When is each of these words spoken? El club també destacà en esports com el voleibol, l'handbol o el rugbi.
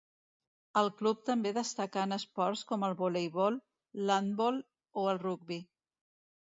El 0.79 0.87
club 1.01 1.19
també 1.29 1.51
destacà 1.57 2.05
en 2.07 2.17
esports 2.17 2.65
com 2.73 2.87
el 2.89 2.97
voleibol, 3.05 3.61
l'handbol 4.09 4.61
o 5.03 5.07
el 5.15 5.23
rugbi. 5.29 5.63